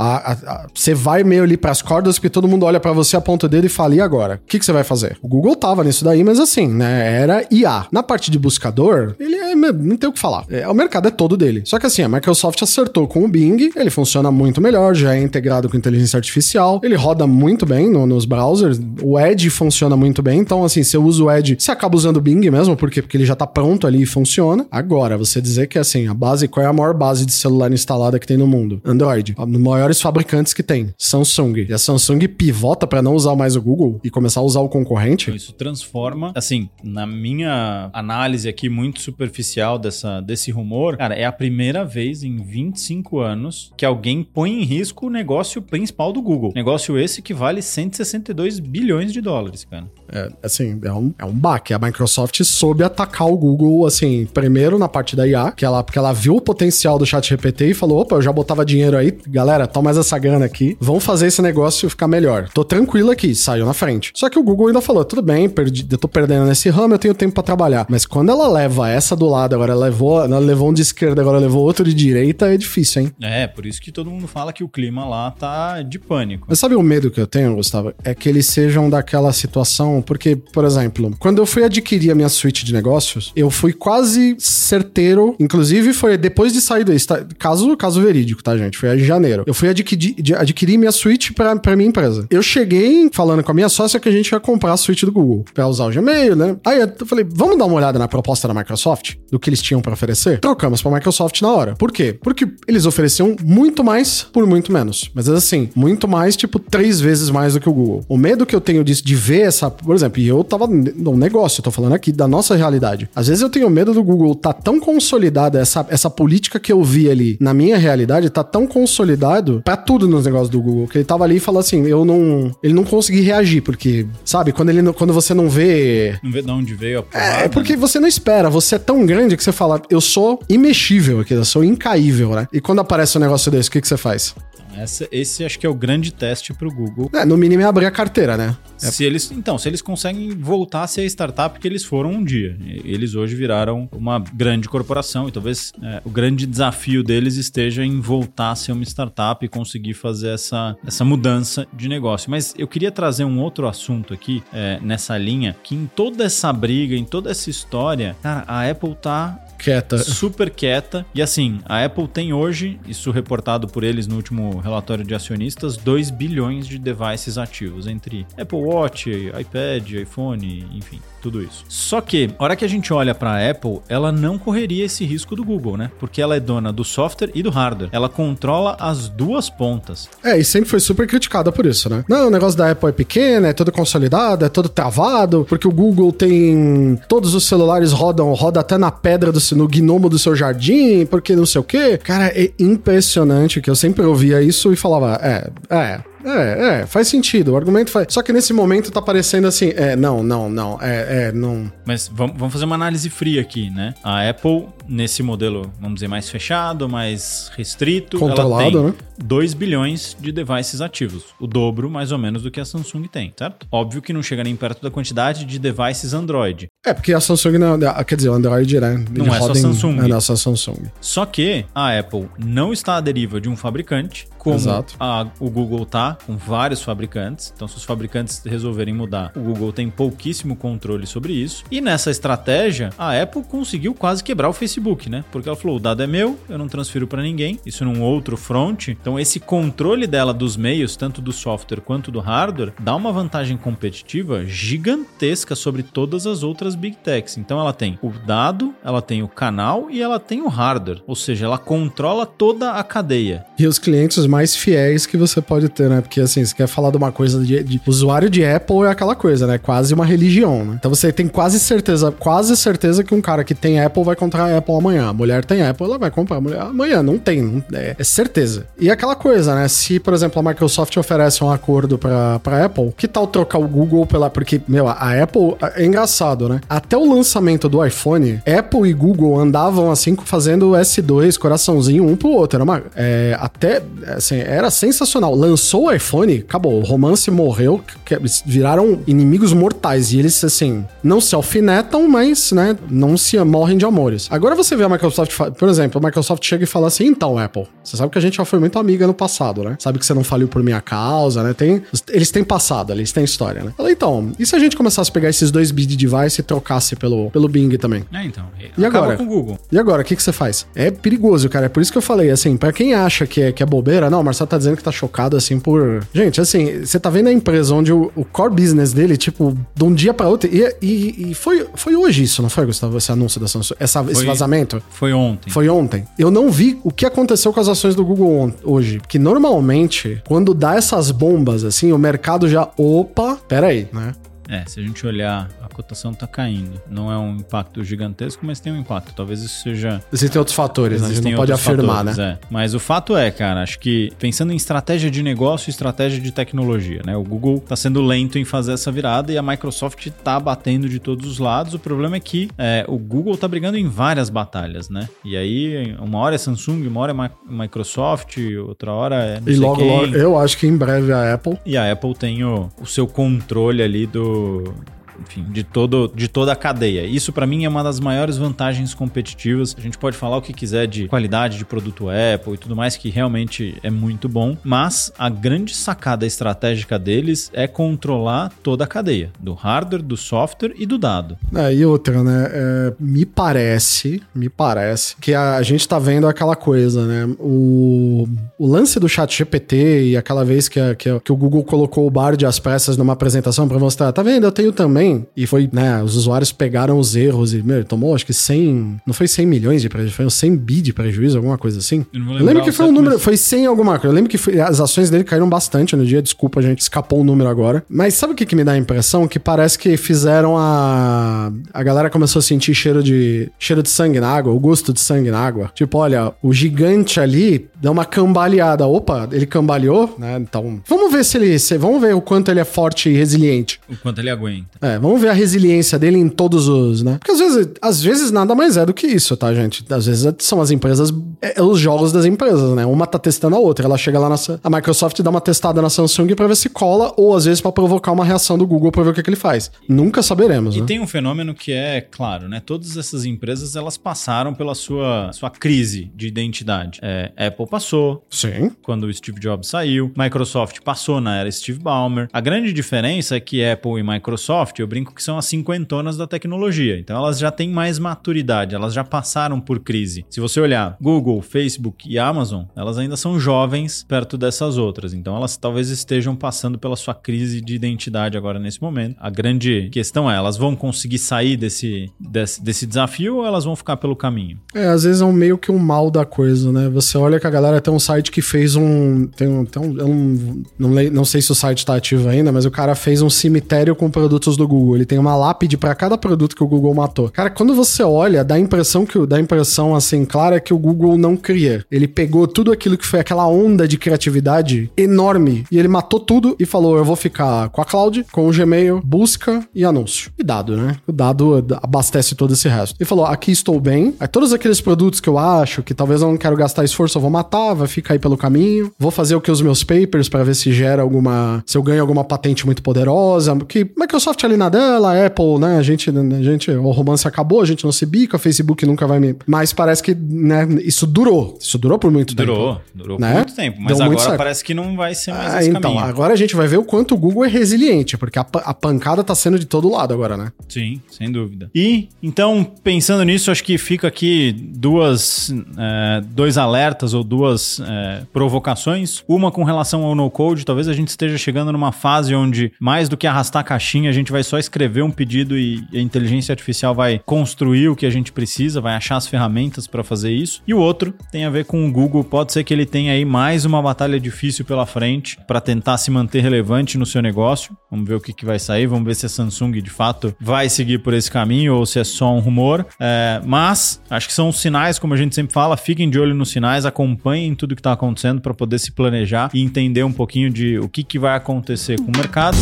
[0.74, 3.66] Você vai meio ali pras cordas porque todo mundo olha pra você, aponta o dedo
[3.66, 4.40] e fala, e agora?
[4.44, 5.16] O que, que você vai fazer?
[5.22, 7.20] O Google tava nisso daí, mas assim, né?
[7.20, 7.86] Era IA.
[7.90, 10.44] Na parte de buscador, ele é, não tem o que falar.
[10.48, 11.62] É, o mercado é todo dele.
[11.64, 15.20] Só que assim, a Microsoft acertou com o Bing, ele funciona muito melhor, já é
[15.20, 20.22] integrado com inteligência artificial, ele roda muito bem no- nos browsers, o Edge funciona muito
[20.22, 23.02] bem, então assim, você usa o Edge, você acaba usando o Bing mesmo, por quê?
[23.02, 24.66] Porque ele já tá pronto ali e funciona.
[24.70, 28.18] Agora, você dizer que assim, a base, qual é a maior base de celular instalada
[28.18, 28.80] que tem no mundo?
[28.84, 29.34] Android.
[29.34, 31.66] Dos maiores fabricantes que tem, Samsung.
[31.68, 34.68] E a Samsung pivota pra não usar mais o Google e começar a usar o
[34.68, 35.34] concorrente?
[35.34, 41.32] Isso transforma, assim, na minha análise aqui muito superficial dessa, desse rumor, cara, é a
[41.32, 46.52] primeira vez em 25 anos que alguém põe em risco o negócio principal do Google.
[46.54, 49.86] Negócio esse que vale 162 bilhões de dólares, cara.
[50.12, 51.74] É, assim, é um, é um baque.
[51.74, 55.98] A Microsoft soube atacar o Google, assim, primeiro na parte da IA, que ela, porque
[55.98, 59.16] ela viu o potencial do chat GPT e falou: opa, eu já botava dinheiro aí,
[59.26, 62.48] galera, toma mais essa grana aqui, vamos fazer esse negócio ficar melhor.
[62.48, 64.10] Tô tranquilo aqui, saiu na frente.
[64.14, 66.98] Só que o Google ainda falou: tudo bem, perdi, eu tô perdendo nesse ramo, eu
[66.98, 67.86] tenho tempo pra trabalhar.
[67.88, 71.20] Mas quando ela leva essa do lado, agora ela levou, ela levou um de esquerda,
[71.22, 73.12] agora levou outro de direita, é difícil, hein?
[73.22, 75.55] É, por isso que todo mundo fala que o clima lá tá
[75.88, 76.46] de pânico.
[76.48, 77.92] Mas sabe o medo que eu tenho, Gustavo?
[78.04, 80.02] É que eles sejam daquela situação.
[80.02, 84.36] Porque, por exemplo, quando eu fui adquirir a minha suíte de negócios, eu fui quase
[84.38, 85.36] certeiro.
[85.38, 86.92] Inclusive, foi depois de sair do.
[87.38, 88.78] Caso, caso verídico, tá, gente?
[88.78, 89.44] Foi em janeiro.
[89.46, 92.26] Eu fui adquirir, adquirir minha suíte pra, pra minha empresa.
[92.30, 95.12] Eu cheguei falando com a minha sócia que a gente ia comprar a suíte do
[95.12, 96.56] Google pra usar o Gmail, né?
[96.64, 99.80] Aí eu falei, vamos dar uma olhada na proposta da Microsoft, do que eles tinham
[99.80, 100.40] pra oferecer?
[100.40, 101.74] Trocamos pra Microsoft na hora.
[101.74, 102.18] Por quê?
[102.20, 105.10] Porque eles ofereciam muito mais por muito menos.
[105.14, 108.04] Mas assim, muito mais, tipo, três vezes mais do que o Google.
[108.08, 111.16] O medo que eu tenho disso, de ver essa, por exemplo, e eu tava no
[111.16, 113.08] negócio, eu tô falando aqui da nossa realidade.
[113.14, 116.82] Às vezes eu tenho medo do Google tá tão consolidada, essa, essa política que eu
[116.82, 120.98] vi ali na minha realidade, tá tão consolidado pra tudo nos negócios do Google, que
[120.98, 124.70] ele tava ali e falou assim, eu não, ele não consegui reagir, porque, sabe, quando
[124.70, 126.18] ele, quando você não vê...
[126.22, 127.78] Não vê de onde veio a porrada, É, porque né?
[127.78, 131.44] você não espera, você é tão grande que você fala, eu sou imexível aqui, eu
[131.44, 132.48] sou incaível, né?
[132.52, 134.34] E quando aparece um negócio desse, o que, que você faz?
[134.76, 137.10] Essa- esse acho que é o grande teste pro Google.
[137.14, 138.56] É, no mínimo é abrir a carteira, né?
[138.76, 142.24] Se eles, então, se eles conseguem voltar a ser a startup que eles foram um
[142.24, 142.56] dia.
[142.84, 148.00] Eles hoje viraram uma grande corporação e talvez é, o grande desafio deles esteja em
[148.00, 152.30] voltar a ser uma startup e conseguir fazer essa, essa mudança de negócio.
[152.30, 156.52] Mas eu queria trazer um outro assunto aqui é, nessa linha, que em toda essa
[156.52, 159.98] briga, em toda essa história, cara, a Apple tá Quieta.
[159.98, 161.06] super quieta.
[161.14, 165.76] E assim, a Apple tem hoje, isso reportado por eles no último relatório de acionistas,
[165.76, 171.64] 2 bilhões de devices ativos, entre Apple Watch, iPad, iPhone, enfim, tudo isso.
[171.68, 175.04] Só que, a hora que a gente olha para a Apple, ela não correria esse
[175.04, 175.90] risco do Google, né?
[175.98, 177.90] Porque ela é dona do software e do hardware.
[177.90, 180.08] Ela controla as duas pontas.
[180.22, 182.04] É, e sempre foi super criticada por isso, né?
[182.08, 185.72] Não, o negócio da Apple é pequeno, é todo consolidado, é todo travado, porque o
[185.72, 186.96] Google tem.
[187.08, 191.34] Todos os celulares rodam, roda até na pedra do no gnomo do seu jardim, porque
[191.34, 191.98] não sei o quê.
[191.98, 196.00] Cara, é impressionante que eu sempre ouvia isso e falava, é, é.
[196.26, 198.08] É, é, faz sentido, o argumento faz.
[198.10, 201.70] Só que nesse momento tá parecendo assim, é, não, não, não, é, é, não.
[201.84, 203.94] Mas vamos fazer uma análise fria aqui, né?
[204.02, 208.94] A Apple, nesse modelo, vamos dizer, mais fechado, mais restrito, Controlado, né?
[209.18, 211.24] 2 bilhões de devices ativos.
[211.40, 213.66] O dobro, mais ou menos, do que a Samsung tem, certo?
[213.70, 216.68] Óbvio que não chega nem perto da quantidade de devices Android.
[216.84, 219.04] É, porque a Samsung, não, quer dizer, o Android, né?
[219.10, 219.98] Não é só roda em- Samsung.
[220.00, 220.82] É, não, só Samsung.
[221.00, 224.56] Só que a Apple não está à deriva de um fabricante, como
[225.00, 227.52] a- o Google tá, com vários fabricantes.
[227.54, 231.64] Então, se os fabricantes resolverem mudar, o Google tem pouquíssimo controle sobre isso.
[231.70, 235.24] E nessa estratégia, a Apple conseguiu quase quebrar o Facebook, né?
[235.32, 238.36] Porque ela falou: o dado é meu, eu não transfiro para ninguém, isso num outro
[238.36, 238.88] front.
[239.06, 243.56] Então, esse controle dela dos meios, tanto do software quanto do hardware, dá uma vantagem
[243.56, 247.38] competitiva gigantesca sobre todas as outras big techs.
[247.38, 251.02] Então, ela tem o dado, ela tem o canal e ela tem o hardware.
[251.06, 253.44] Ou seja, ela controla toda a cadeia.
[253.56, 256.00] E os clientes mais fiéis que você pode ter, né?
[256.00, 259.14] Porque assim, você quer falar de uma coisa de, de- usuário de Apple é aquela
[259.14, 259.56] coisa, né?
[259.56, 260.74] Quase uma religião, né?
[260.80, 264.46] Então você tem quase certeza, quase certeza que um cara que tem Apple vai comprar
[264.52, 265.08] a Apple amanhã.
[265.10, 267.04] A mulher tem Apple, ela vai comprar a mulher amanhã.
[267.04, 268.66] Não tem, não- é, é certeza.
[268.76, 269.68] E aquela coisa, né?
[269.68, 273.68] Se, por exemplo, a Microsoft oferece um acordo pra, pra Apple, que tal trocar o
[273.68, 274.28] Google pela.
[274.30, 276.60] Porque, meu, a Apple é engraçado, né?
[276.68, 282.28] Até o lançamento do iPhone, Apple e Google andavam assim fazendo S2, coraçãozinho um pro
[282.30, 282.56] outro.
[282.56, 283.82] Era uma, é, até,
[284.16, 285.34] assim, era sensacional.
[285.34, 286.80] Lançou o iPhone, acabou.
[286.80, 290.12] O romance morreu, que- viraram inimigos mortais.
[290.12, 294.28] E eles, assim, não se alfinetam, mas, né, não se morrem de amores.
[294.30, 297.66] Agora você vê a Microsoft, por exemplo, a Microsoft chega e fala assim: então, Apple,
[297.82, 299.76] você sabe que a gente já foi muito amiga no passado, né?
[299.78, 301.52] Sabe que você não faliu por minha causa, né?
[301.52, 303.72] Tem, eles têm passado, eles têm história, né?
[303.76, 306.94] Fala, então, e se a gente começasse a pegar esses dois bid device e trocasse
[306.96, 308.04] pelo, pelo Bing também?
[308.12, 308.44] É, então.
[308.76, 309.16] E agora?
[309.16, 309.58] com o Google.
[309.70, 310.66] E agora, o que, que você faz?
[310.74, 311.66] É perigoso, cara.
[311.66, 314.08] É por isso que eu falei, assim, pra quem acha que é, que é bobeira,
[314.08, 316.06] não, o Marcelo tá dizendo que tá chocado, assim, por.
[316.12, 319.84] Gente, assim, você tá vendo a empresa onde o, o core business dele, tipo, de
[319.84, 320.48] um dia pra outro.
[320.52, 322.96] E, e, e foi, foi hoje isso, não foi, Gustavo?
[322.96, 324.82] Esse anúncio da Samsung, essa, esse Foi- vazamento?
[324.90, 325.50] Foi ontem.
[325.50, 326.04] Foi ontem.
[326.18, 328.98] Eu não vi o que aconteceu com as ações do Google on- hoje.
[328.98, 332.68] Porque normalmente, quando dá essas bombas, assim, o mercado já.
[332.76, 334.14] Opa, peraí, né?
[334.48, 336.80] É, se a gente olhar, a cotação tá caindo.
[336.90, 339.12] Não é um impacto gigantesco, mas tem um impacto.
[339.14, 341.08] Talvez isso seja Existem outros fatores, né?
[341.08, 342.38] A gente não pode afirmar, fatores, né?
[342.42, 342.46] é.
[342.50, 346.32] Mas o fato é, cara, acho que pensando em estratégia de negócio e estratégia de
[346.32, 347.16] tecnologia, né?
[347.16, 350.98] O Google tá sendo lento em fazer essa virada e a Microsoft tá batendo de
[350.98, 351.74] todos os lados.
[351.74, 355.08] O problema é que é, o Google tá brigando em várias batalhas, né?
[355.24, 359.56] E aí, uma hora é Samsung, uma hora é Mi- Microsoft, outra hora é E
[359.56, 361.58] logo, logo, eu acho que em breve a Apple.
[361.66, 366.28] E a Apple tem o, o seu controle ali do do enfim, de, todo, de
[366.28, 367.04] toda a cadeia.
[367.06, 369.74] Isso pra mim é uma das maiores vantagens competitivas.
[369.76, 372.96] A gente pode falar o que quiser de qualidade de produto Apple e tudo mais,
[372.96, 374.56] que realmente é muito bom.
[374.64, 380.72] Mas a grande sacada estratégica deles é controlar toda a cadeia: do hardware, do software
[380.78, 381.36] e do dado.
[381.54, 382.48] É, e outra, né?
[382.52, 387.34] é, me parece, me parece que a, a gente tá vendo aquela coisa, né?
[387.38, 391.36] O, o lance do chat GPT e aquela vez que, a- que, a- que o
[391.36, 394.44] Google colocou o Bard às pressas numa apresentação pra mostrar, tá vendo?
[394.44, 398.14] Eu tenho também bem, e foi, né, os usuários pegaram os erros e, meu, tomou
[398.14, 401.56] acho que 100, não foi 100 milhões de prejuízo, foi 100 bi de prejuízo, alguma
[401.58, 402.04] coisa assim.
[402.12, 404.06] Eu não vou Eu lembro que foi um número, mas- foi 100 alguma coisa.
[404.08, 407.20] Eu lembro que foi- as ações dele caíram bastante no dia, desculpa, a gente escapou
[407.20, 407.84] o número agora.
[407.88, 409.26] Mas sabe o que, que me dá a impressão?
[409.28, 411.52] Que parece que fizeram a.
[411.72, 413.50] A galera começou a sentir cheiro de.
[413.58, 415.70] cheiro de sangue na água, o gosto de sangue na água.
[415.74, 418.86] Tipo, olha, o gigante ali dá uma cambaleada.
[418.86, 420.36] Opa, ele cambaleou, né?
[420.40, 420.80] Então.
[420.88, 421.58] Vamos ver se ele.
[421.58, 423.80] se- vamos ver o quanto ele é forte e resiliente.
[423.88, 424.66] O quanto ele aguenta.
[424.80, 427.18] É, vamos ver a resiliência dele em todos os, né?
[427.18, 429.84] Porque às vezes, às vezes nada mais é do que isso, tá, gente?
[429.90, 432.84] Às vezes são as empresas, é, é os jogos das empresas, né?
[432.86, 433.86] Uma tá testando a outra.
[433.86, 434.36] Ela chega lá na.
[434.62, 437.72] A Microsoft dá uma testada na Samsung pra ver se cola, ou às vezes pra
[437.72, 439.70] provocar uma reação do Google pra ver o que, que ele faz.
[439.88, 440.86] Nunca saberemos, E né?
[440.86, 442.62] tem um fenômeno que é claro, né?
[442.64, 446.98] Todas essas empresas elas passaram pela sua, sua crise de identidade.
[447.02, 448.70] É, Apple passou Sim.
[448.82, 452.28] quando o Steve Jobs saiu, Microsoft passou na era Steve Ballmer.
[452.32, 456.26] A grande diferença é que Apple e Microsoft, eu brinco que são as cinquentonas da
[456.26, 456.98] tecnologia.
[456.98, 460.24] Então elas já têm mais maturidade, elas já passaram por crise.
[460.30, 465.12] Se você olhar Google, Facebook e Amazon, elas ainda são jovens perto dessas outras.
[465.12, 469.16] Então elas talvez estejam passando pela sua crise de identidade agora nesse momento.
[469.18, 473.74] A grande questão é, elas vão conseguir sair desse, desse, desse desafio ou elas vão
[473.74, 474.60] ficar pelo caminho?
[474.74, 476.88] É, às vezes é um meio que um mal da coisa, né?
[476.90, 479.26] Você olha que a galera tem um site que fez um.
[479.26, 479.64] Tem um.
[479.64, 483.22] Tem um não, não, sei se o site tá ativo ainda, mas o cara fez
[483.22, 484.75] um cemitério com produtos do Google.
[484.94, 487.30] Ele tem uma lápide pra cada produto que o Google matou.
[487.30, 490.78] Cara, quando você olha, dá a impressão que dá a impressão assim, clara que o
[490.78, 491.84] Google não cria.
[491.90, 496.56] Ele pegou tudo aquilo que foi aquela onda de criatividade enorme e ele matou tudo
[496.58, 500.30] e falou: eu vou ficar com a cloud, com o Gmail, busca e anúncio.
[500.38, 500.96] E dado, né?
[501.06, 502.96] O dado abastece todo esse resto.
[502.98, 504.14] Ele falou: aqui estou bem.
[504.20, 507.22] Aí todos aqueles produtos que eu acho que talvez eu não quero gastar esforço, eu
[507.22, 508.92] vou matar, vai ficar aí pelo caminho.
[508.98, 511.62] Vou fazer o que os meus papers para ver se gera alguma.
[511.66, 513.56] se eu ganho alguma patente muito poderosa.
[513.66, 515.78] Que Microsoft ali na dela, Apple, né?
[515.78, 519.18] A gente, a gente, o romance acabou, a gente não se bica, Facebook nunca vai
[519.20, 519.34] me.
[519.46, 521.56] Mas parece que, né, isso durou.
[521.60, 522.80] Isso durou por muito Durou, tempo.
[522.94, 523.28] durou Né?
[523.30, 523.76] por muito tempo.
[523.80, 526.00] Mas Deu agora parece que não vai ser mais Ah, esse então, caminho.
[526.04, 529.22] agora a gente vai ver o quanto o Google é resiliente, porque a, a pancada
[529.24, 530.52] tá sendo de todo lado agora, né?
[530.68, 531.70] Sim, sem dúvida.
[531.74, 538.22] E, então, pensando nisso, acho que fica aqui duas, é, dois alertas ou duas é,
[538.32, 539.22] provocações.
[539.28, 543.16] Uma com relação ao no-code, talvez a gente esteja chegando numa fase onde, mais do
[543.16, 546.94] que arrastar a caixinha, a gente vai só escrever um pedido e a inteligência artificial
[546.94, 550.62] vai construir o que a gente precisa, vai achar as ferramentas para fazer isso.
[550.66, 552.24] E o outro tem a ver com o Google.
[552.24, 556.10] Pode ser que ele tenha aí mais uma batalha difícil pela frente para tentar se
[556.10, 557.76] manter relevante no seu negócio.
[557.90, 560.68] Vamos ver o que, que vai sair, vamos ver se a Samsung de fato vai
[560.68, 562.86] seguir por esse caminho ou se é só um rumor.
[563.00, 566.50] É, mas acho que são sinais, como a gente sempre fala, fiquem de olho nos
[566.50, 570.78] sinais, acompanhem tudo que está acontecendo para poder se planejar e entender um pouquinho de
[570.78, 572.56] o que, que vai acontecer com o mercado.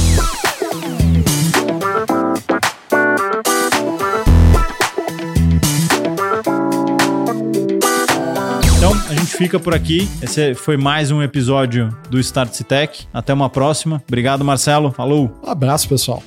[9.44, 10.09] Fica por aqui.
[10.22, 13.07] Esse foi mais um episódio do Start Tech.
[13.12, 14.02] Até uma próxima.
[14.09, 14.90] Obrigado, Marcelo.
[14.90, 15.38] Falou!
[15.44, 16.22] Um abraço, pessoal.